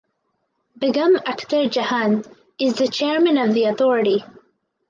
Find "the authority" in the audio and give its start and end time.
3.53-4.23